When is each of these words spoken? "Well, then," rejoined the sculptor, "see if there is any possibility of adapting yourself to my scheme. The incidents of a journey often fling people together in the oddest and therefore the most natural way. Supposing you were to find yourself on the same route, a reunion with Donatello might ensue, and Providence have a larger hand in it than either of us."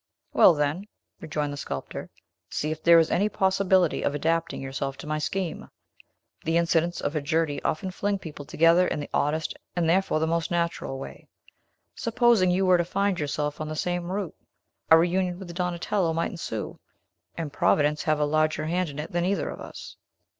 "Well, 0.33 0.55
then," 0.55 0.85
rejoined 1.19 1.53
the 1.53 1.57
sculptor, 1.57 2.09
"see 2.49 2.71
if 2.71 2.81
there 2.81 2.97
is 2.97 3.11
any 3.11 3.29
possibility 3.29 4.01
of 4.01 4.15
adapting 4.15 4.59
yourself 4.59 4.97
to 4.97 5.05
my 5.05 5.19
scheme. 5.19 5.69
The 6.43 6.57
incidents 6.57 7.01
of 7.01 7.15
a 7.15 7.21
journey 7.21 7.61
often 7.61 7.91
fling 7.91 8.17
people 8.17 8.43
together 8.43 8.87
in 8.87 8.99
the 8.99 9.11
oddest 9.13 9.55
and 9.75 9.87
therefore 9.87 10.19
the 10.19 10.25
most 10.25 10.49
natural 10.49 10.97
way. 10.97 11.27
Supposing 11.93 12.49
you 12.49 12.65
were 12.65 12.79
to 12.79 12.83
find 12.83 13.19
yourself 13.19 13.61
on 13.61 13.67
the 13.67 13.75
same 13.75 14.11
route, 14.11 14.33
a 14.89 14.97
reunion 14.97 15.37
with 15.37 15.53
Donatello 15.53 16.13
might 16.13 16.31
ensue, 16.31 16.79
and 17.37 17.53
Providence 17.53 18.01
have 18.05 18.19
a 18.19 18.25
larger 18.25 18.65
hand 18.65 18.89
in 18.89 18.97
it 18.97 19.11
than 19.11 19.23
either 19.23 19.49
of 19.49 19.61
us." 19.61 19.97